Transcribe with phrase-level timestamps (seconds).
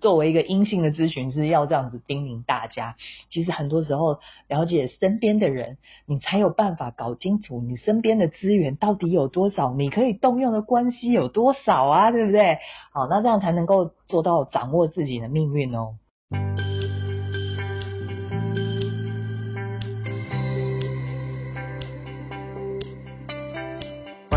[0.00, 2.96] 作为一个阴性的咨询师，要这样子叮咛大家。
[3.30, 5.76] 其实很多时候，了解身边的人，
[6.06, 12.58] 你才有办法搞清楚你身边的资源到底有多少，你可以动用的关系有多少啊，对不对？
[12.92, 15.94] 好，那这样才能够做到掌握自己的命运哦。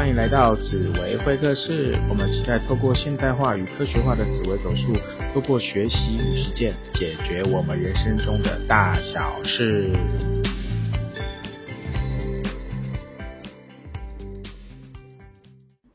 [0.04, 4.94] 欢迎来到紫薇会客室，我们期待透过现代化与科学化的紫薇手术，
[5.34, 9.94] 透过学习与实践，解决我们人生中的大小事。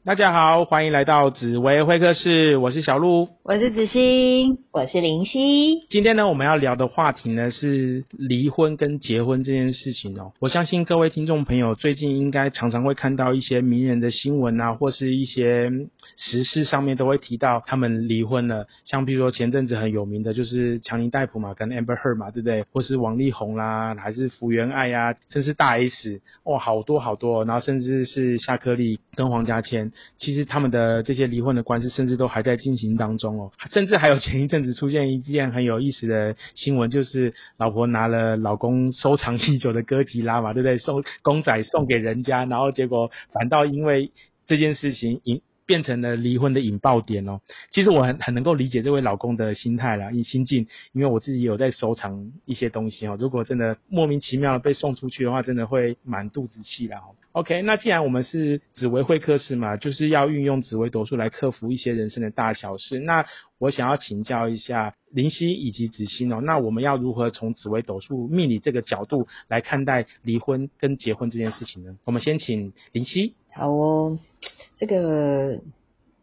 [0.07, 3.29] 大家好，欢迎来到紫薇会客室，我是小鹿。
[3.49, 5.87] 我是子欣，我是林夕。
[5.89, 10.33] 今天呢，我们要聊的话题呢是离婚跟结婚这件事情哦。
[10.39, 15.71] 我相信各位听众朋友最近应该常常会看到一些名人的新闻啊，或是一些
[16.15, 18.67] 时事上面都会提到他们离婚了。
[18.85, 22.67] 像比如说前阵子很有名的就是强尼戴普嘛，跟 Amber Heard 嘛，对不对？
[22.71, 27.47] 或是王力宏啦，还是福原爱呀，甚至大 S，哇，好多好多。
[27.47, 33.38] 然后甚至是夏克立跟黄家千，其实他们的这些离婚的官司，甚至都还在进行当中。
[33.71, 40.79] 甚至还有前一阵子出现一件很有意思的新闻，就是老婆拿了老公收藏已久的歌吉拉嘛，对不对？
[40.79, 44.11] 送公仔送给人家，然后结果反倒因为
[44.47, 47.41] 这件事情引变成了离婚的引爆点哦。
[47.71, 53.19] 其实我很很能够理解这位老公的心态啦，心境，因为我自己有在收藏一些东西哦。
[53.21, 57.15] 如果真的莫名其妙的被送出去的话，真的会满肚子气的哦。
[57.33, 62.99] OK，那既然我们是紫微会客室嘛，就是要运用紫微斗数来克服一些人生的大小事。
[62.99, 63.27] 那
[63.59, 71.99] 我想要请教一下林夕以及子欣哦，那我们要如何从紫微斗数命理这个角度来看待离婚跟结婚这件事情呢？
[72.05, 73.35] 我们先请林夕。
[73.59, 74.19] 好哦，
[74.79, 75.61] 这个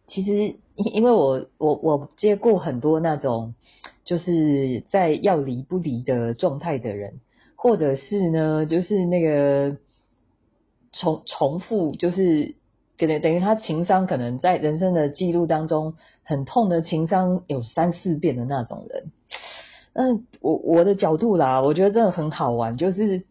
[0.08, 3.53] 其实因因为我我我接过很多那种
[4.05, 7.19] 就是在要离不离的状态的人，
[7.56, 9.78] 或者是呢，就是那个。
[10.97, 12.56] 重重复就是
[12.97, 19.12] 可能等于他情商可能在人生的记录当中很痛的情商有三四遍的那种人，
[19.91, 23.25] 嗯，我我的角度啦，我觉得真的很好玩，就是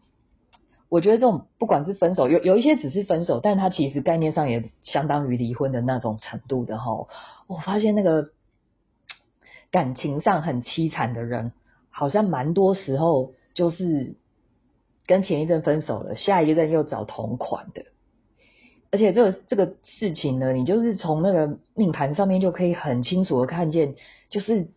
[0.89, 7.07] 我觉得这种不管是分手，有有一些只是分手，但他其实概念上也相当于离婚的那种程度的哈。
[7.47, 8.29] 我发现那个
[9.71, 11.51] 感情上很凄惨的人，
[11.89, 14.15] 好像蛮多时候就是。
[15.07, 17.83] 跟前一阵分手了，下一任又找同款的，
[18.89, 23.93] 而且这个这个事情呢，你就是从那个命盘上面就可以很清楚的看见，
[24.31, 24.69] 就是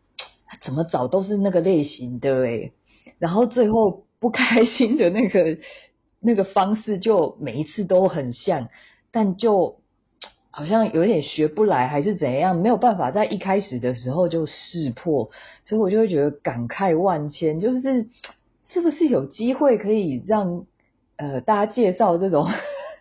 [0.60, 2.72] 怎么找都是那个类型的哎，
[3.18, 5.56] 然后最后不开心的那个
[6.20, 8.68] 那个方式就每一次都很像，
[9.10, 9.80] 但就
[10.50, 15.30] 好像有点学不来还是怎样，没有办法在一开始的时候就识破，
[15.64, 18.06] 所以我就会觉得感慨万千，就是。
[18.70, 20.66] 是不是有机会可以让
[21.16, 22.46] 呃大家介绍这种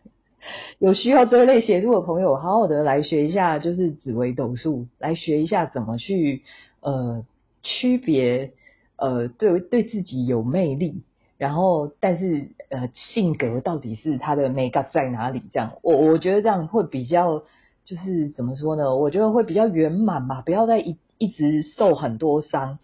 [0.80, 6.44] 有需要这类协助的朋友，好好的来学一下，就是紫微斗数，来学一下怎么去
[6.80, 7.26] 呃
[7.64, 8.54] 区别
[8.96, 11.04] 呃对对自己有魅力，
[11.38, 15.42] 然后但是呃性格到底是他的美感在哪里？
[15.54, 17.44] 这样我我觉得这样会比较
[17.86, 18.96] 就是怎么说呢？
[18.96, 22.80] 我觉得会比较圆满吧，不要再一一直受很多伤。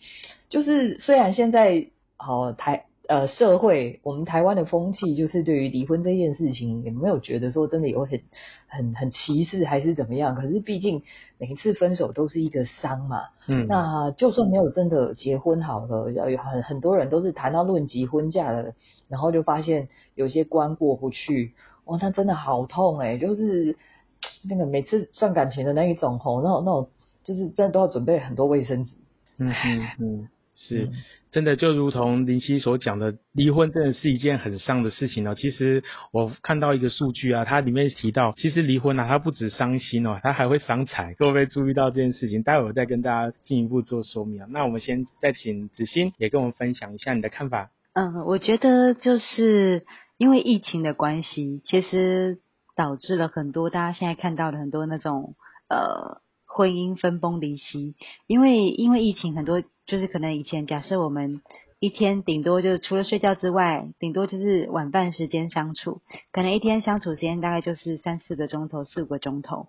[0.50, 1.88] 就是虽然现在。
[2.16, 8.22] 好台呃社会，我们台湾的风气就是对于离婚这件事情，也没有觉得说真的有很
[8.68, 10.36] 很很歧视还是怎么样。
[10.36, 11.03] 可是毕竟
[11.38, 18.74] 每一次分手都是一个伤嘛，嗯，那就算没有真的结婚好了，有很很多人都是谈到论及婚嫁的，
[19.09, 21.53] 然后就发现有些关过不去，
[21.85, 23.75] 哇，那真的好痛哎，就是
[24.47, 26.90] 那个每次算感情的那一种吼，那种那种
[27.24, 28.91] 就是真的都要准备很多卫生纸，
[29.38, 30.30] 嗯嗯嗯。
[30.56, 30.91] 是，
[31.34, 35.34] 真的就如同林夕所讲的，离婚真的是一件很伤的事情哦。
[35.34, 41.16] 其实我看到一个数据啊，它里面提到，其实离婚啊，它不止伤心哦，它还会伤财。
[41.16, 44.48] 各位注意到这件事情，待会儿再跟大家进一步做说明啊。
[44.52, 47.72] 那我们先再请子欣也跟我们分享一下你的看法。
[47.94, 49.88] 嗯，我觉得就是
[50.20, 52.38] 因为疫情的关系，其实
[52.76, 55.34] 导致了很多大家现在看到的很多那种
[55.68, 57.96] 呃婚姻分崩离析，
[58.28, 59.64] 因为因为疫情很多。
[59.85, 61.41] 就是可能以前假设我们
[61.80, 66.02] 一天顶多就是除了睡觉之外，顶多就是晚饭时间相处，
[66.32, 69.68] 可能一天相处时间大概就是三四个钟头、四五个钟头。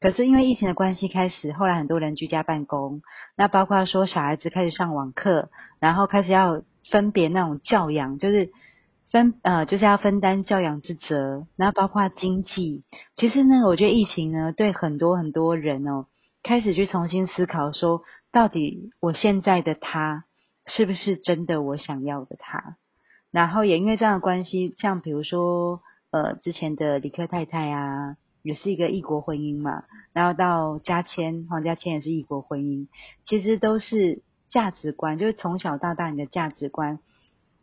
[0.00, 3.02] 可是因为疫情的关系，开始后来很多人居家办公，
[3.36, 8.50] 那包括说小孩子开始上网课，然后开始要分别那种教养，就是
[9.10, 12.82] 分呃就是要分担教养之责，然后包括经济。
[13.16, 16.06] 其实呢，我觉得疫情呢对很多很多人哦。
[16.42, 18.02] 开始去重新思考，说
[18.32, 20.24] 到底我现在的他
[20.66, 22.76] 是不是真的我想要的他？
[23.30, 32.88] 然后也因为这样的关系，像比如说呃之前的李克太太啊，也是一个异国婚姻嘛，然后到嘉谦黄嘉谦也是异国婚姻，
[33.26, 36.98] 其实都是价值观，就是从小到大你的价值观，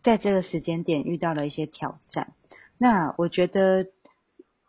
[0.03, 2.33] 在这个时间点遇到了一些挑战。
[2.77, 3.87] 那我觉得。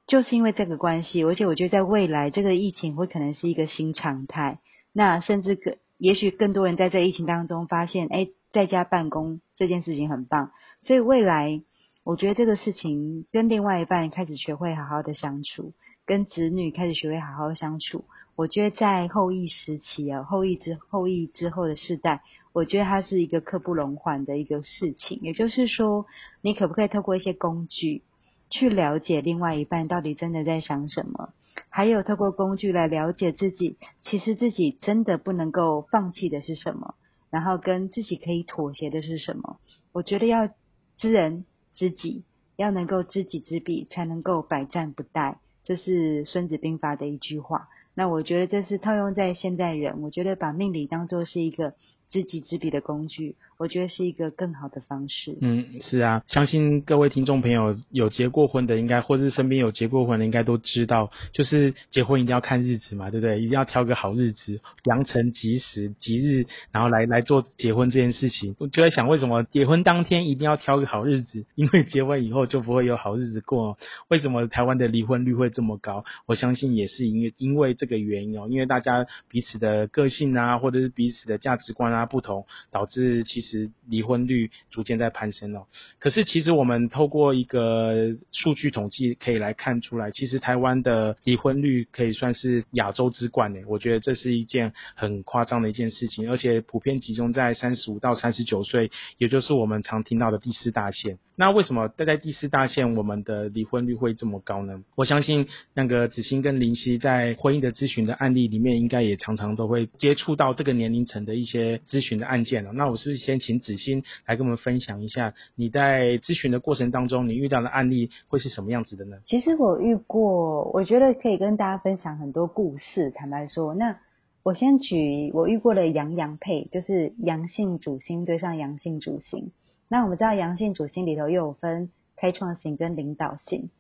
[0.09, 4.59] 就是因为这个关系，而且我觉得在未来这个疫情会可能是一个新常态。
[4.95, 10.51] 那甚至更，也许更多人在这疫情当中发现，哎，在家办公这件事情很棒。
[10.81, 11.61] 所以未来，
[12.05, 15.75] 我觉得这个事情跟另外一半开始学会好好的相处，
[16.07, 18.07] 跟子女开始学会好好相处。
[18.35, 22.23] 我觉得在后疫时期啊，后疫之后疫之后的世代，
[22.55, 25.19] 我觉得它是一个刻不容缓的一个事情。
[25.21, 26.07] 也就是说，
[26.41, 28.03] 你可不可以透过一些工具？
[28.51, 31.35] 去了解另外一半到底真的在想什么，
[31.69, 36.95] 还有透过工具来了解自己，其实自己真的不能够放弃的是什么，
[37.31, 39.59] 然后跟自己可以妥协的是什么。
[39.93, 40.49] 我觉得要
[40.97, 42.25] 知人知己，
[42.57, 45.37] 要能够知己知彼，才能够百战不殆。
[45.65, 47.69] 这是孙子兵法的一句话。
[47.95, 51.75] 那我觉得这是套用在现代人，我觉得把命理当做是一个
[52.11, 55.37] 知己知彼的工具，我觉得是一个更好的方式。
[55.41, 63.41] 嗯，是啊，相信各位听众朋友有结过婚的，应该或者是身边有结过婚的，应该都知道，就是结婚一定要看日子嘛，对不对？
[63.41, 68.55] 一定要挑个好日子，良辰吉时吉日，然后来来做结婚这件事情。
[68.61, 71.45] 我就在想，为什么结婚当天一定要挑个好日子？
[71.57, 73.77] 因为结婚以后就不会有好日子过。
[74.07, 76.05] 为什么台湾的离婚率会这么高？
[76.27, 77.89] 我相信也是因为因为这。
[77.89, 85.67] 个原因哦，因为大家彼此的个性啊，或者是彼此的价值观啊不同，导致其实离婚率逐渐在攀升了。
[85.99, 93.65] 可是其实我们透过一个数据统计可以来看出来，其实台湾的离婚率可以算是亚洲之冠诶。
[93.67, 101.19] 我觉得这是一件很夸张的一件事情，而且普遍集中在三十五到三十九岁，也就是我们常听到的第四大线。
[101.41, 104.83] 那为什么待在第四大线，我们的离婚率会这么高呢？
[104.97, 112.73] 我相信那个子欣跟林夕在婚姻的咨询的案例里面，应该也常常都会接触到这个年龄层的一些咨询的案件了。
[112.73, 119.19] 那我是不是先请子欣来跟我们分享一下，你在咨询的过程当中，你遇到的案例会是什么样子的呢？
[119.25, 123.13] 其实我遇过，我觉得可以跟大家分享很多故事。
[123.13, 124.01] 坦白说，那
[124.43, 129.53] 我先举我遇过的阳阳配，就是阳性主星对上阳性主星。
[129.89, 133.71] 那我们知道阳性主星里头又有分开创型跟领导型。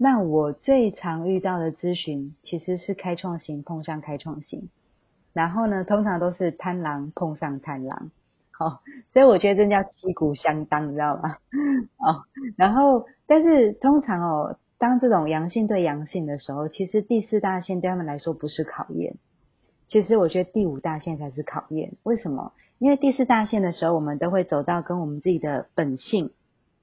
[0.00, 4.68] 那我最常遇到的咨询其实是开创型碰上开创型，
[5.32, 8.12] 然后呢，通常都是贪狼碰上贪狼，
[8.52, 11.38] 好，所以我觉得这叫旗鼓相当，你知道吗？
[11.96, 12.22] 哦，
[12.56, 19.16] 然后但是通常哦，当这种阳性对阳性的时候，其实第四大线对他们来说不是考验，
[19.88, 21.92] 其实我觉得第五大线才是考验。
[22.02, 22.52] 为什么？
[22.78, 26.30] 因为第四大线的时候，我们都会走到跟我们自己的本性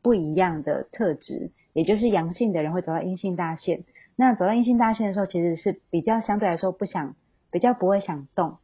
[0.01, 3.83] 不一样的特质，也就是阳性的人会走到阴性大线。
[4.15, 7.15] 那走到阴性大线的时候，其实是比较相对来说不想，
[7.51, 8.57] 比较不会想动，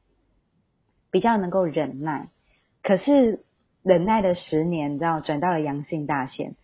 [1.11, 2.29] 比较能够忍耐。
[2.83, 3.43] 可是
[3.83, 6.55] 忍耐了十年，你知道转到了阳性大线，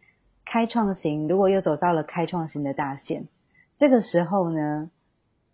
[0.45, 3.27] 开创型如果又走到了开创型的大线，
[3.77, 4.89] 这个时候呢，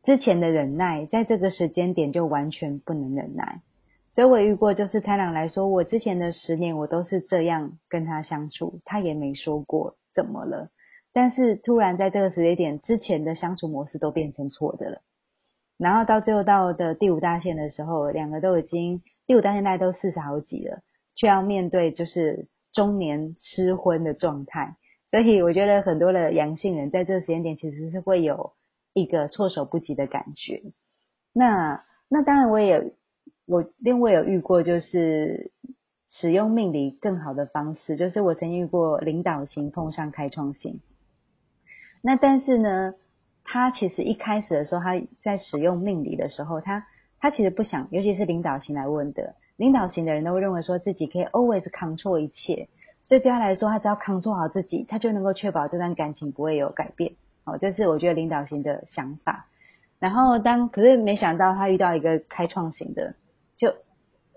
[0.04, 3.62] 之前的忍耐在这个时间点就完全不能忍耐。
[4.16, 10.70] 所以我遇过，就是太郎来说，我之前的十年我都是这样跟他相处，他也没说过怎么了。
[11.14, 15.02] 但是突然在这个时间点之前的相处模式都变成错的了。
[15.78, 20.82] 然后到最后到的第五大线的时候，两个都已经第五大线大概都四十好几了，
[21.16, 24.76] 却要面对就是中年失婚的状态。
[25.10, 28.54] 所以我觉得很多的阳性人在这个时间点其实是会有
[28.94, 30.62] 一个措手不及的感觉。
[31.34, 32.94] 那那当然我也。
[33.46, 35.52] 我另外有遇过，就是
[36.10, 40.80] 使用命理更好的方式，就是我曾遇过领导型碰上开创型。
[42.02, 42.94] 那但是呢，
[43.44, 46.88] 他其实一开始的时候，他在使用命理的时候，他
[47.20, 52.70] 他其实不想，尤其是领导型来问的，领导型的人都会认为说自己可以 always control 一切，
[53.08, 57.16] 所以对他来说，他只要 control 好自己，他就能够确保这段感情不会有改变。
[57.44, 59.48] 好，这是我觉得领导型的想法。
[60.00, 63.16] 然后当可是没想到他遇到一个开创型的。
[63.56, 63.72] 就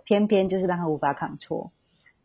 [0.05, 1.73] 偏偏就是让他无法抗挫。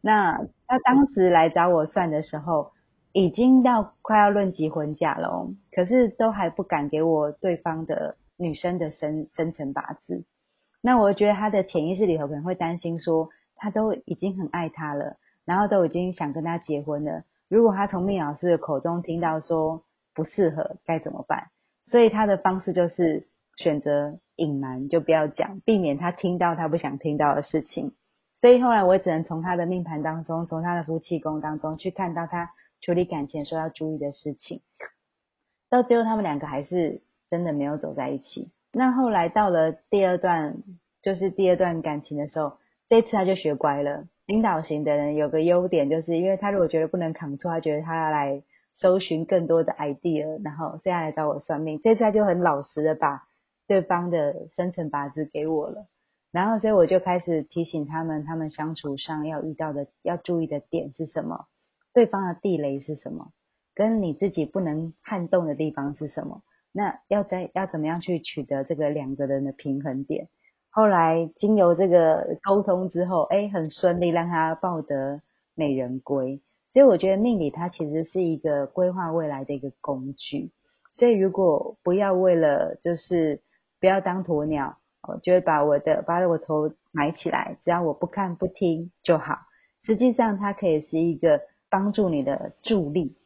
[0.01, 2.73] 那他当时来找我算的时候，
[3.13, 10.25] 已经到快要论及婚嫁了，可是都还不敢给我对方的女生的生生辰八字。
[10.81, 17.23] 那我觉得他的潜意识里头可能会担心说，他都已经很爱他了，然后都已经想跟他结婚了。
[17.47, 19.83] 如果他从命老师的口中听到说
[20.13, 21.47] 不适合，该怎么办？
[21.85, 23.27] 所以他的方式就是
[23.57, 27.93] 选择隐瞒，就不要讲，避免他听到他不想听到的事情。
[28.35, 32.51] 所以后来我只能从他的命盘当中，从他的夫妻宫当中去看到他
[32.81, 34.61] 处理感情时候要注意的事情。
[35.69, 38.51] 到最后，他们两个还是真的没有走在一起。
[38.73, 40.55] 那后来到了第二段，
[41.01, 42.57] 就是第二段感情的时候，
[42.89, 44.05] 这次他就学乖了。
[44.25, 48.41] 领导型的人有个优点，就是因为他如果觉得不能扛住，他觉得他要来
[48.81, 51.79] 搜寻更多的 idea，然后现在来找我算命。
[51.79, 53.21] 这次他就很老实的把
[53.67, 55.85] 对方的生辰八字给我了，
[56.31, 61.45] 然后所以我就开始提醒他们，他们相处上要遇到的、要注意的点是什么，
[61.93, 63.31] 对方的地雷是什么，
[63.75, 66.41] 跟你自己不能撼动的地方是什么。
[66.73, 70.27] 那要在要怎么样去取得这个两个人的平衡点？
[70.71, 75.21] 后来经由这个沟通之后，哎，很顺利，让他抱得
[75.53, 76.41] 美人归。
[76.73, 80.51] 所以我觉得命理它其实是一个规划未来的一个工具。
[80.93, 83.41] 所以如果不要为了就是
[83.79, 89.39] 不要当鸵鸟，我就会把我的把我头埋起来，只要我不看不听就好。
[89.83, 93.17] 实际上它可以是一个帮助你的助力，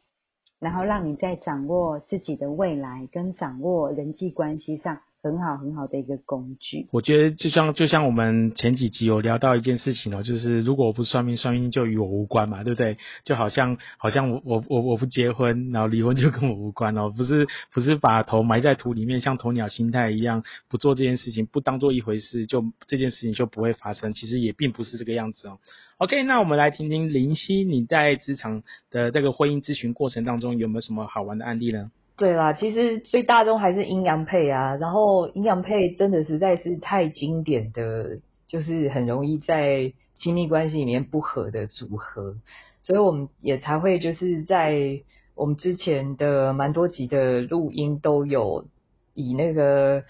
[0.58, 5.00] 然后让你在掌握自己的未来跟掌握人际关系上。
[5.26, 6.86] 很好很好的一个工具。
[6.92, 12.96] 我觉得就像就像我们前几集有聊到一件事情哦，就是如果我不算命，算命就与我无关嘛，对不对？
[13.24, 24.12] 就好像好像我我我我不结婚，然后离婚就跟我无关哦，不是不是把头埋在土里面，像鸵鸟心态一样，不做这件事情，不当做一回事，就这件事情就不会发生。
[24.14, 25.58] 其实也并不是这个样子哦。
[25.98, 31.90] OK，那我们来听听林夕，你在职场的这个婚姻咨询过程当中有没有什么好玩的案例呢？
[32.18, 42.36] 对啦，其实最大众还是阴阳配啊，然后阴阳配真的实在是太经典的，就是很容易在亲密关系里面不合的组合，
[42.82, 45.02] 所以我们也才会就是在
[45.34, 48.64] 我们之前的蛮多集的录音都有
[49.12, 50.02] 以那个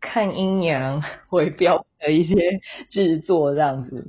[0.00, 2.36] 看阴阳 为标的一些
[2.90, 4.06] 制作这样子。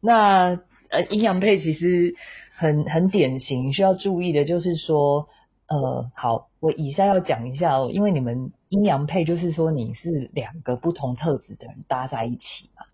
[0.00, 2.14] 那呃阴阳配其实
[2.54, 5.28] 很很典型，需要注意的就是说。
[5.72, 12.84] 呃，好，我以下要讲一下哦，因为你们阴阳配就是说你是两个不同特质的人搭在一起嘛。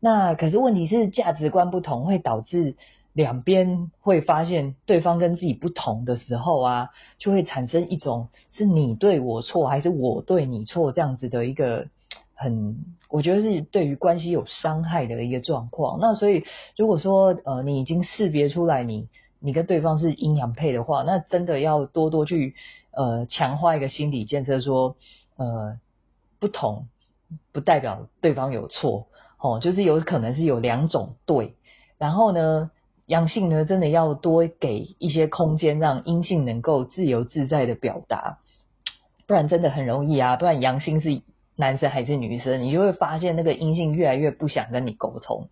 [0.00, 2.76] 那可是问题是价值观不同，会导致
[3.14, 11.86] 两边会发现对方跟自己不同的时候啊，就会产生一种是你对我错还是我对你错这样子的一个
[12.34, 15.98] 很，我觉得是对于关系有伤害的一个状况。
[16.02, 16.44] 那所以
[16.76, 19.08] 如果说呃你已经识别出来你。
[19.42, 22.54] 你跟对方是阴阳配的话，那真的要多多去
[22.92, 24.96] 呃强化一个心理建设，说
[25.36, 25.78] 呃
[26.38, 26.88] 不同
[27.50, 29.06] 不代表对方有错
[29.38, 31.54] 哦，就是有可能是有两种对，
[31.96, 32.70] 然后呢
[33.06, 38.40] 阳性呢真的要多给一些空间，让阴性能够自由自在的表达，
[39.26, 41.22] 不然真的很容易啊，不然阳性是
[41.56, 45.48] 男生还是女生，你就会发现那个阴性越来越不想跟你沟通，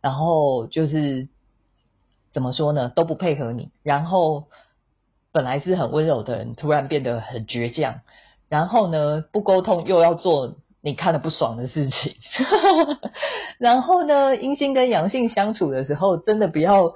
[0.00, 1.28] 然后就是。
[2.32, 2.92] 怎么说呢？
[2.94, 4.44] 都不配合你，然后
[5.32, 8.00] 本来是很温柔的人，突然变得很倔强，
[8.48, 12.14] 然后呢，不沟通又要做你看的不爽的事情，
[13.58, 16.94] 然后呢，阴性跟阳性相处的时候，真的不要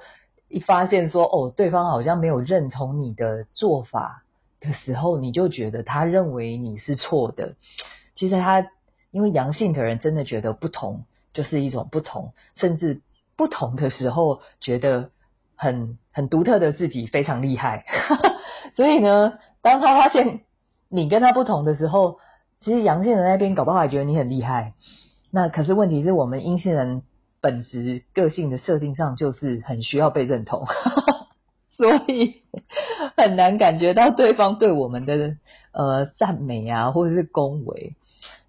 [0.49, 4.23] 一发现说哦，对方好像没有认同你的做法
[4.61, 7.55] 的时候，你就觉得他认为你是错的。
[8.15, 8.67] 其实他
[9.11, 13.01] 因为阳性的人真的觉得不同就是一种不同，甚至
[13.35, 15.09] 不同的时候觉得。
[15.63, 17.85] 很很独特的自己非常厉害，
[18.75, 20.41] 所以呢，当他发现
[20.89, 22.19] 你跟他不同的时候，
[22.59, 24.73] 其实阳性人那边搞不好也觉得你很厉害。
[25.31, 27.01] 那可是问题是我们阴性人
[27.41, 30.65] 本质个性的设定上就是很需要被认同，
[31.77, 32.41] 所以
[33.17, 35.37] 很难感觉到对方对我们的
[35.71, 37.95] 呃赞美啊，或者是恭维。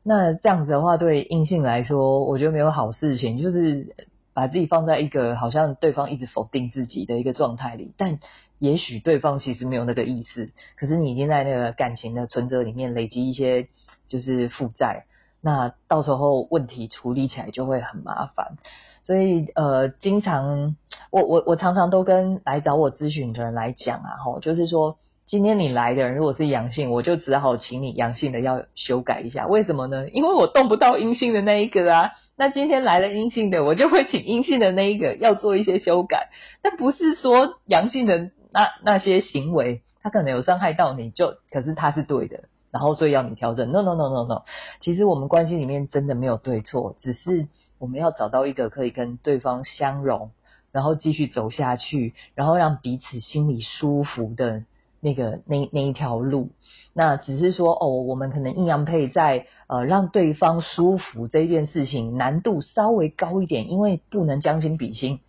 [0.02, 3.94] 那这样子的话，对阴性来说，我觉得没有好事情，就是。
[4.35, 8.19] 把自己放在一个好像对方一直否定自己的一个状态里，但
[8.59, 13.69] 也许对方其实没有那个意思，可是你已经在那个感情的存折里面累积一些
[14.09, 15.07] 就是负债，
[15.41, 18.59] 那到时候问题处理起来就会很麻烦。
[19.05, 20.76] 所以呃，经常
[21.11, 24.99] 我我我常常都跟来找我咨询的人来讲啊，吼，就是说。
[25.26, 29.47] 今天你来的人如果是阳性，我就只好请你阳性的要修改一下。
[29.47, 30.07] 为什么呢？
[30.11, 32.11] 因为我动不到阴性的那一个啊。
[32.37, 36.28] 那今天来了阴性的，我就会请阴性的那一个要做一些修改。
[36.61, 43.73] 但不是说阳性的那那些行为，他可能有伤害到你，就可是他是对的，然后所以要你调整。
[43.73, 44.43] No No No No No，
[44.81, 50.33] 其实我们关系里面真的没有对错，只是我们要找到一个可以跟对方相容，
[50.71, 54.64] 然后继续走下去，然后让彼此心里舒服的。
[55.05, 56.51] 那个那那一条路。
[56.95, 65.21] 那只是说哦，我们可能阴阳配在呃让对方舒服这件事情难度稍微高一点，因为不能将心比心。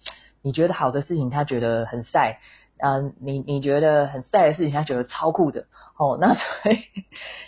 [0.42, 2.40] 你觉得好的事情，他觉得很晒。
[2.78, 5.66] 嗯，你你觉得很晒的事情，他觉得超酷的
[5.98, 6.18] 哦。
[6.20, 6.80] 那 所以，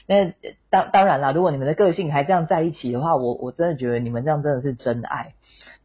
[0.07, 0.33] 那
[0.69, 5.33] 当当然啦，如果你们的个性还这样在一起的话，我我真的觉得你们这样真的是真爱，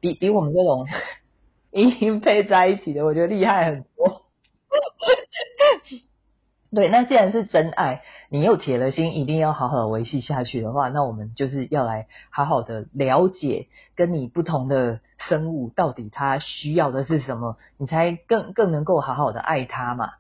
[0.00, 0.86] 比比我们这种
[1.72, 4.22] 阴阴配在一起的，我觉得厉害很多。
[6.74, 8.00] 对，那既然是真爱，
[8.30, 20.12] 你又铁了心一定要好好的维系下去的话，那我们就是要来好好的了解跟你不同的生物到底它需要的是什么，你才更更能够好好的爱它嘛。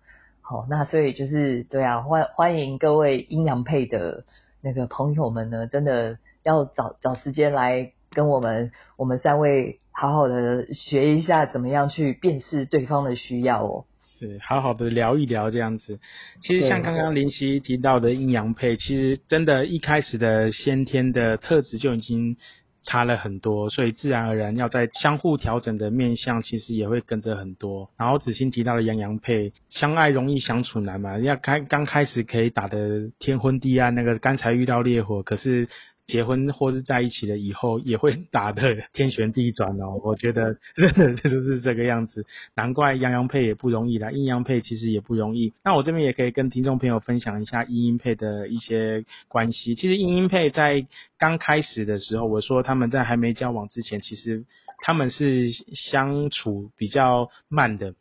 [0.42, 4.24] 好，那所以就是对啊，欢欢迎各位阴阳配的
[4.60, 13.84] 那个朋友们呢，真的要找找时间来跟我们我们三位好好的学一下怎么样去辨识对方的需要哦。
[14.22, 15.98] 对，好好的聊一聊这样子。
[16.42, 22.36] 其实像刚刚林夕提到的阴阳配，其实真的一开始的先天的特质就已经
[22.84, 27.90] 差了很多，所以自然而然要在相互调整的面相，其实也会跟着很多。
[27.98, 35.68] 然后子欣提到的阳阳配，相爱容易相处难嘛，要开刚开始可以打的天昏地暗，那个刚才遇到烈火，可是。
[36.06, 40.00] 结婚或是在一起了以后，也会打的天旋地转哦。
[40.04, 45.52] 我觉得 真的就是这个样子，难怪阳阳配也不容易啦，阴阳配其实也不容易。
[45.64, 49.74] 那我这边也可以跟听众朋友分享一下阴阴配的一些关系。
[49.74, 50.86] 其实阴阴配在
[51.18, 54.44] 刚开始的时候，我说他们在还没交往之前，其实
[54.84, 57.94] 他们是相处比较慢的。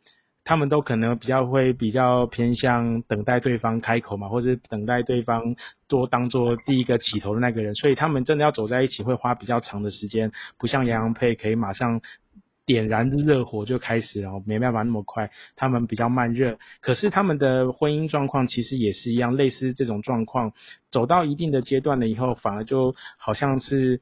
[0.44, 5.54] 他们都可能比较会比较偏向等待对方开口嘛，或者等待对方
[5.86, 12.00] 多当做第一个起头的那个人，所以他们真的要走在一起会花比较长的时间，不像杨洋配可以马上
[12.66, 16.58] 点燃热火就开始然后，没办法那么快，他们比较慢热。
[16.80, 20.52] 可是他们的婚姻状况其实也是一样，类似这种状况，
[20.90, 24.00] 走到一定的阶段了以后，反而就好像是。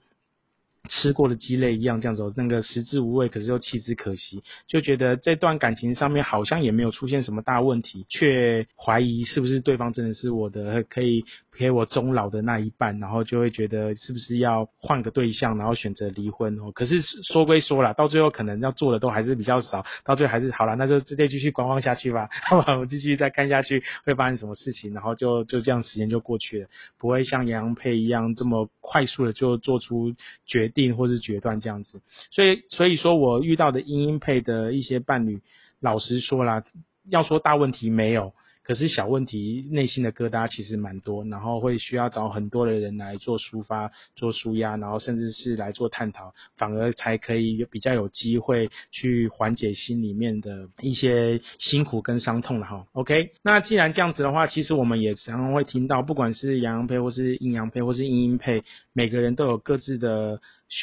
[0.88, 16.72] 吃过的鸡肋一样，这样子，那个食之无味，可是又弃之可惜，就觉得这段感情上面好像也没有出现什么大问题，却怀疑是不是对方真的是我的可以陪我终老的那一半，然后就会觉得是不是要换个对象，然后选择离婚哦。
[16.72, 30.14] 可是说归说了，到最后可能要做的都还是比较少，到最后还是好了，那就直接继续观望下去吧，好吧，我继续再看下去会发生什么事情，然后就就这样时间就过去了，不会像杨佩一样这么快速的就做出
[30.46, 30.69] 决。
[30.70, 35.42] 定或是决断这样子，所以所以说我遇到的音音配的一些伴侣，
[35.80, 36.64] 老实说啦，
[37.08, 38.32] 要说大问题没有。
[38.70, 52.86] 可是小问题，内心的疙瘩其实蛮多，然后会需要找很多的人来做抒发、做舒压，然后甚至是来做探讨，反而才可以比较有机会去缓解心里面的一些辛苦跟伤痛了哈。
[52.92, 60.40] OK，那既然这样子的话，其实我们也常常会听到，不管是阳阳配或是阴阳配或是阴阴配，每个人都有各自的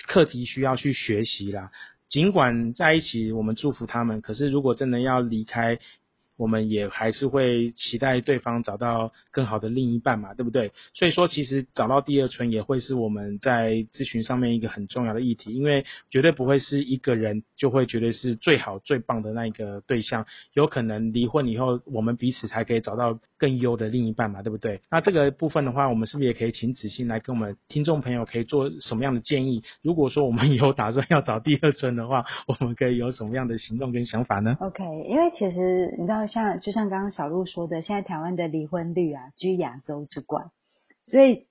[0.07, 1.71] 课题需要去学习啦。
[2.09, 5.79] 尽管在一起，我们祝福他们，可是如果真的要离开，
[6.37, 10.71] 我们也还是会期待对方找到更好的另一半嘛，对不对？
[10.93, 24.81] 所以说，其实找到第二春也会是我们在咨询上面一个很重要的议题，因为绝对不会是一个人就会绝对是最好最棒的那一个对象，有可能离婚以后，我们彼此才可以找到更优的另一半嘛，对不对？
[24.91, 29.63] 那这个部分的话，我们是不是也可以请子欣来跟我们听众朋友可以做什么样的建议？
[29.81, 36.26] 如果说我们 以后打算要找第二春的话，我们可以有什么样的行动跟想法呢？OK，因为其实你知道。
[36.27, 40.51] 像就像刚刚小鹿说的，现在台湾的离婚率啊居亚洲之冠，
[41.05, 41.47] 所以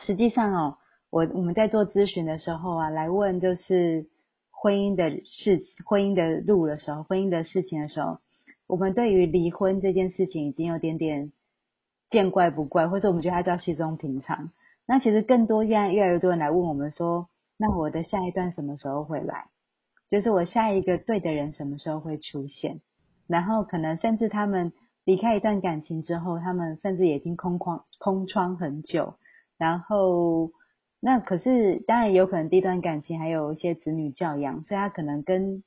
[0.00, 0.78] 实际上哦，
[1.10, 4.06] 我我们在做咨询的时候啊，来问就是
[4.50, 8.18] 婚姻的事、婚姻的路的时候，婚姻的事情的时候，
[8.66, 11.32] 我们对于离婚这件事情已经有点点
[12.10, 14.50] 见怪不怪，或者我们觉得它叫稀松平常。
[14.86, 19.46] 那其实更多现在越来越多人来问我们说，那我的下一段什么时候会来？
[20.08, 22.80] 就是我下一个对的人什么时候会出现？
[23.28, 24.72] 然后可能甚至他们
[25.04, 29.14] 离开一段感情之后，他们甚至已经空旷空窗很久。
[29.58, 30.50] 然后
[31.00, 35.62] 那可是当然有可能第一段感情还有一些子女教养，所以他可能跟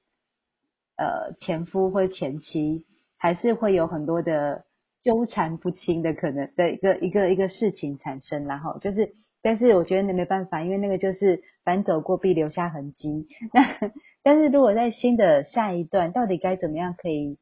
[0.97, 2.85] 呃前夫或前妻
[3.17, 4.65] 还是会有很多的
[5.01, 8.45] 纠缠不清的可能的一个一个一个事情产生。
[8.45, 13.27] 然后就是，但是我觉得那没办法，因为那个就是反走过必留下痕迹。
[13.53, 13.91] 那
[14.21, 17.37] 但是如果在新的下一段，到底该怎么样可以？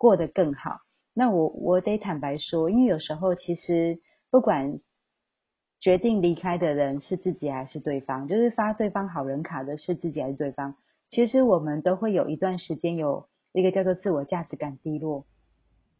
[0.00, 0.80] 过得更好，
[1.12, 3.98] 那我我得坦白说，因为有时候其实
[4.30, 4.80] 不管
[5.78, 10.74] 决定离开的人是自己还是对方，就是发对方好人卡的是自己还是对方，
[11.10, 15.26] 其实我们都会有一段时间有一个叫做自我价值感低落，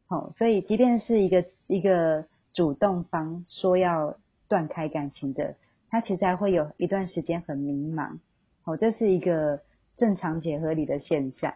[0.08, 4.16] 哦，所以即便是一个一个主动方说要
[4.48, 5.56] 断开感情的，
[5.90, 8.18] 他其实还会有一段时间很迷茫，
[8.64, 9.60] 哦，这是一个
[9.98, 11.52] 正常且合理的现象。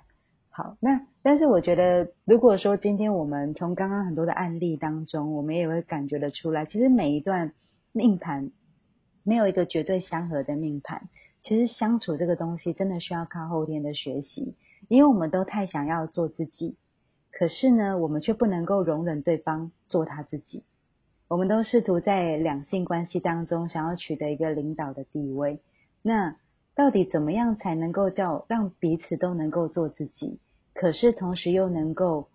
[0.56, 7.52] 好，那但是我觉得，如果说今天我们从刚刚很多的案例当中，我们也会感觉得出来，其实每一段
[7.90, 8.52] 命盘
[9.24, 11.08] 没有一个绝对相合的命盘。
[11.42, 14.54] 其实相处这个东西真的需要靠后天的学习，
[14.86, 16.76] 因为我们都太想要做自己，
[17.32, 20.62] 可是呢，我们却不能够容忍对方做他自己。
[21.26, 25.58] 我们都试图在两性关系当中想要取得一个领导的地位，
[26.00, 26.36] 那。
[26.74, 30.40] 到底怎么样才能够叫让彼此都能够做自己，
[30.74, 32.28] 可是同时又能够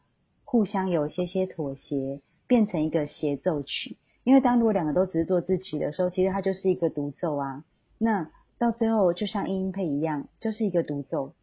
[0.45, 3.97] 互相有一些些妥协，变成一个协奏曲？
[4.23, 7.63] 因为当如果两个都只是做自己的时候，其实它就是一个独奏啊。
[7.97, 11.33] 那到最后就像音音配一样，就是一个独奏，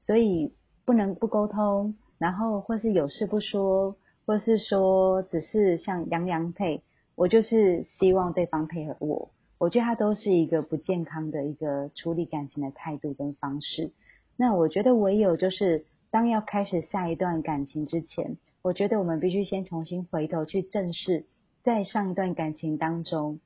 [0.00, 0.52] 所以
[0.84, 6.82] 不能不沟通，然后或是有事不说，或是说只是像洋洋配，
[7.14, 9.30] 我就是希望对方配合我。
[9.62, 13.92] 我觉得它都是一个不健康的一个处理感情的态度跟方式。
[14.36, 21.26] 那我觉得唯有就是当要开始下一段感情之前，我觉得我们必须先重新回头去正视，
[21.62, 23.38] 在上一段感情当中，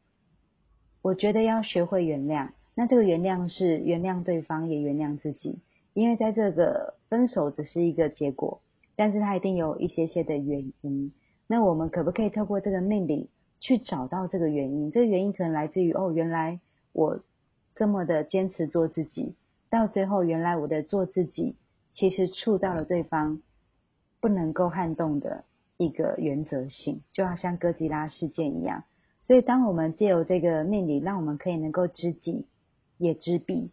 [1.03, 2.49] 我觉得要学会原谅。
[2.75, 5.59] 那这个原谅是原谅对方，也原谅自己，
[5.93, 8.63] 因为在这个分手只是一个结果，
[8.97, 11.13] 但是它一定有一些些的原因。
[11.47, 13.29] 那我们可不可以透过这个命理？
[13.59, 16.61] 去找到这个原因，这个原因可能来自于哦，原来
[16.93, 17.21] 我
[17.75, 19.35] 这么的坚持做自己，
[19.71, 21.57] 到最后原来我的做自己
[21.93, 23.41] 其实触到了对方
[24.21, 25.45] 不能够撼动的
[25.79, 28.85] 一个原则性，就好像哥吉拉事件一样。
[29.23, 32.47] 所以，当我们借由这个命理，让我们可以能够知己
[32.99, 33.71] 也知彼，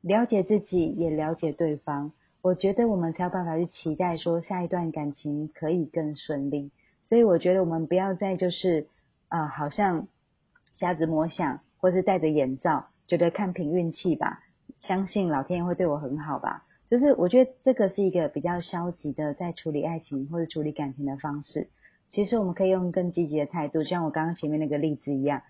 [0.00, 2.12] 了解自己也了解对方，
[2.42, 6.70] 我觉得我们才有办法去期待说下一段感情可以更顺利。
[7.02, 8.86] 所以，我觉得我们不要再就是。
[9.28, 10.08] 啊，好像
[10.72, 14.40] 瞎子摸象，或是戴着眼罩，觉得看凭运气吧，
[14.80, 16.64] 相信老天爷会对我很好吧。
[16.88, 21.68] 就是我觉得这个是一个比较消极的在处理爱情或者处理感情的方式。
[22.10, 25.42] 其实我们可以用更积极的态度，像我刚刚前面那个例子一样，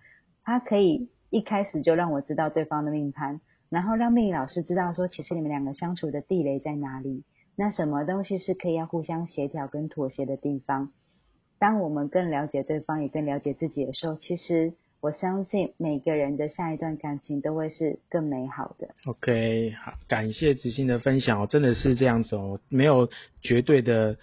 [0.42, 10.92] 他可以一开始就让我知道对方的命盘，然后让命理老师知道说，其实你们两个相处的地雷在哪里，那什么东西是可以要互相协调跟妥协的地方。
[11.58, 18.88] 当我们更了解对方，也更了解自己的时候，其实我相信每个人的下一段感情都会是更美好的。
[19.06, 23.08] OK，好，感谢子欣的分享哦，真的是这样子哦，没有
[23.42, 24.16] 绝对的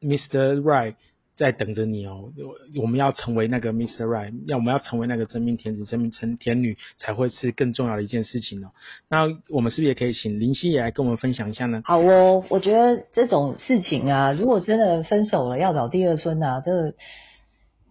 [0.00, 0.60] Mr.
[0.60, 0.94] Right。
[1.36, 2.32] 在等着你哦，
[2.80, 4.04] 我们要成为那个 Mr.
[4.06, 8.70] Right，要我们要成为那个真命天子、真命成天女，才会是更重要的一件事情哦。
[9.10, 11.82] 那我们是不是也可以请林夕也来跟我们分享一下呢？
[11.84, 16.94] 好哦，我觉得这种事情啊，如果真的分手了要找第二春啊，这，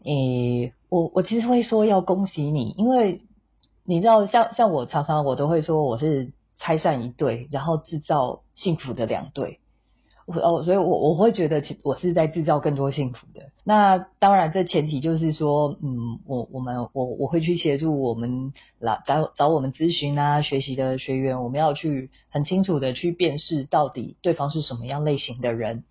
[0.04, 3.22] 诶，我我其实会说要恭喜你，因为
[3.86, 9.60] 你知道，像像我常常我都会说我是拆散一对，然后制造幸福的两对。
[10.26, 13.52] 哦，所以我我会觉得，其我是在制造更多幸福的。
[13.64, 25.84] 那当然，这前提就是说，嗯，我我们我我会去协助我们来找找我们咨询啊、学习的学员，我们要去很清楚的去辨识到底对方是什么样类型的人，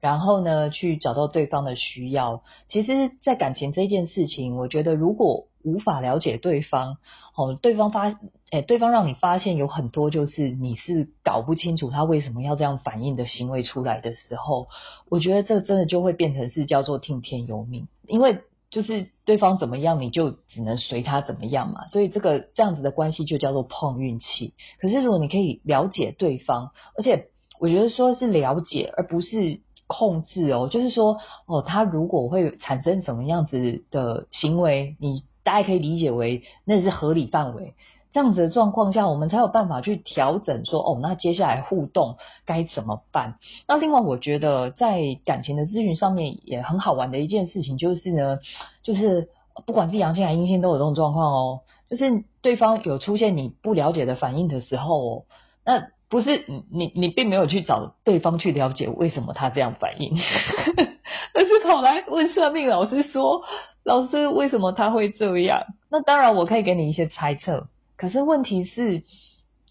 [0.00, 2.42] 然后呢，去找到对方的需要。
[2.70, 6.98] 其实，在感情这件事情，我觉得如果无法了解对方，
[7.36, 8.18] 哦，对方发。
[8.50, 14.68] 哎，对方让你发现有很多就是你是搞不清楚他为什么要这样反应的行为出来的时候，
[15.08, 24.52] 我觉得这真的就会变成是叫做听天由命，因为就是对方怎么样你就只能随他怎么样嘛，所以这个这样子的关系就叫做碰运气。
[24.82, 37.74] 可是如果你可以了解对方，而且我觉得说是了解而不是控制哦，就是说哦，他如果会产生什么样子的行为，你大家可以理解为那是合理范围。
[38.12, 43.38] 这样子的状况下，我们才有办法去调整，说哦，那接下来互动该怎么办？
[43.66, 48.38] 那另外，我觉得在感情的咨询上面也很好玩的一件事情，就是呢，
[48.82, 49.28] 就是
[49.64, 51.60] 不管是阳性还是阴性，都有这种状况哦。
[51.88, 55.24] 就是对方有出现你不了解的反应的时候哦，
[55.64, 60.18] 那不是你你你并没有去找对方去了解为什么他这样反应，
[61.32, 63.42] 而是跑来问算命老师说
[63.84, 67.68] ：“老师，为什么他会这样？”那当然，我可以给你一些猜测。
[67.96, 69.02] 可是问题是，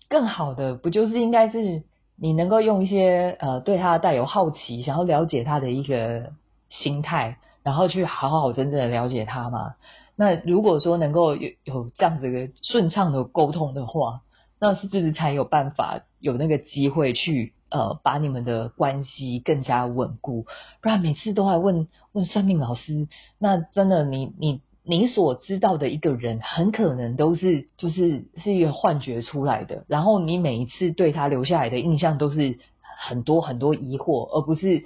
[0.10, 1.84] 更好的不就是应该是
[2.16, 6.32] 你能够用一些呃对他带有好奇，想要了解他的一个
[6.70, 9.76] 心态，然后去好好真正的了解他吗？
[10.16, 14.22] 那如果说能够有有这样子一个顺畅的沟通的话，
[14.60, 20.46] 那是不是才有办法有那个机会去呃把你们的关系更加稳固，
[20.82, 23.08] 不然每次都还问问算命老师，
[23.40, 32.60] 那真的你你你所知道的一个人，很可能都是就是是一个幻觉出来的，然后你每一次对他留下来的印象都是
[33.00, 34.84] 很多很多疑惑，而不是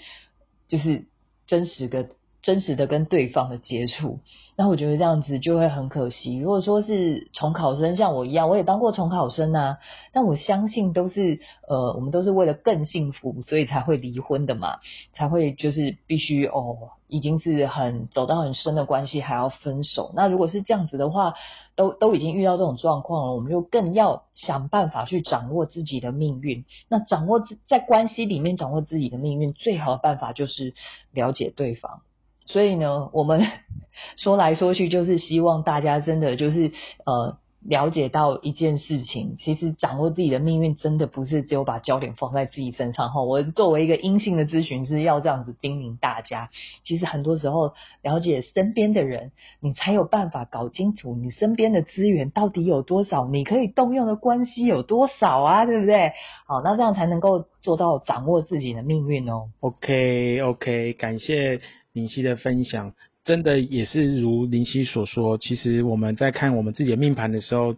[0.68, 1.08] 就是
[1.48, 2.10] 真实的。
[2.46, 4.20] 真实的跟对方的接触，
[4.56, 6.38] 那我觉得这样子就会很可惜。
[6.38, 9.80] 如果说是重考生，像我一样，我也当过重考生啊，
[10.14, 14.78] 但我相信都是呃，我们都是为了更幸福，所以才会离婚的嘛，
[15.16, 20.12] 才会就是必须哦，已经是很走到很深的关系还要分手。
[20.16, 21.34] 那如果是这样子的话，
[21.76, 26.64] 都都已经遇到这种状况了，我们就更要想办法去掌握自己的命运。
[26.90, 30.76] 那掌握在关系里面掌握自己的命运，最好的办法就是
[31.12, 32.02] 了解对方。
[32.46, 33.42] 所以呢，我们
[34.18, 36.72] 说来说去，就是希望大家真的就是
[37.06, 43.24] 呃了解到一件事情，其实掌握自己的命运，真的不是只有把焦点放在自己身上哈。
[43.24, 46.52] 我作为一个阴性的咨询师，要这样子叮咛大家，
[46.84, 49.32] 其实很多时候了解身边的人，
[49.62, 56.12] 你才有办法搞清楚你身边的资源到底有多少，你可以动用的关系有多少啊，对不对？
[56.46, 59.50] 好，那这样才能够做到掌握自己的命运哦。
[59.62, 61.62] OK OK，感谢。
[61.96, 67.78] 林夕的分享，真的也是如林夕所说，其实我们在看我们自己的命盘的时候，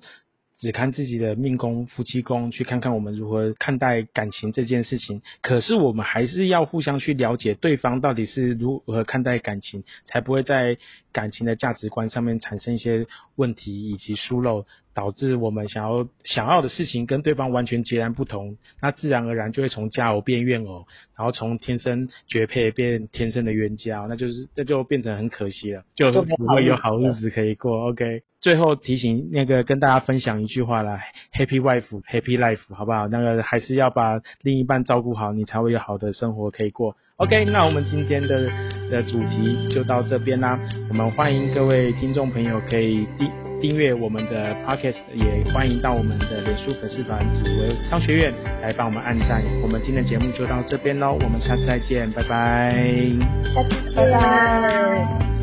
[0.57, 5.21] 只看自己的命宫、夫妻宫，去看看我们如何看待感情这件事情。
[5.43, 10.79] 可是我们还是要互相去了解对方到底是如何看待感情，才不会在
[11.11, 14.65] 感情的价值观上面产生一些问题以及疏漏。
[14.97, 27.89] 导致我们想要想要的事情跟对方完全截然不同，那自然而然就会从家偶变怨偶，然后从天生绝配变天生的冤家，那就是这就变成很可惜了，就不会有好日子可以过。
[27.89, 30.99] OK，最后提醒那个跟大家分享一句话啦
[31.31, 33.07] h a p p y wife，Happy life，好不好？
[33.07, 36.95] 那个还是要把另一半照顾好，你才会有好的生活可以过。
[37.17, 38.49] OK，那我们今天的
[38.91, 43.29] 的主题就到这边啦，我们欢迎各位听众朋友可以订。
[43.59, 49.41] 订阅我们的 podcast，也欢迎到我们的脸书粉丝团紫薇商学院来帮我们按赞。
[49.63, 52.71] 我们今天的节目就到这边喽，我们下次再见，拜拜。
[53.51, 55.36] 下次拜拜。